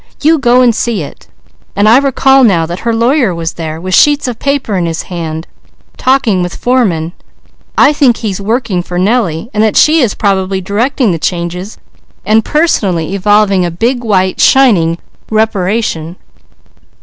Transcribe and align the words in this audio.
You 0.23 0.39
go 0.39 0.63
and 0.63 0.73
see 0.73 1.03
it. 1.03 1.27
And 1.75 1.87
I 1.87 1.99
recall 1.99 2.43
now 2.43 2.65
that 2.65 2.79
her 2.79 2.91
lawyer 2.91 3.35
was 3.35 3.53
there, 3.53 3.79
with 3.79 3.93
sheets 3.93 4.27
of 4.27 4.39
paper 4.39 4.75
in 4.75 4.87
his 4.87 5.03
hand, 5.13 5.45
talking 5.95 6.41
with 6.41 6.65
workmen. 6.65 7.13
I 7.77 7.93
think 7.93 8.17
he's 8.17 8.41
working 8.41 8.81
for 8.81 8.97
Nellie 8.97 9.51
and 9.53 9.63
that 9.63 9.77
she 9.77 9.99
is 10.01 10.15
probably 10.15 10.59
directing 10.59 11.11
the 11.11 11.19
changes 11.19 11.77
and 12.25 12.43
personally 12.43 13.13
evolving 13.13 13.63
a 13.63 13.69
big, 13.69 14.03
white, 14.03 14.41
shining 14.41 14.97
reparation." 15.29 16.15